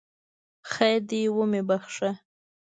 [0.71, 2.11] خیر دی ومې بخښه!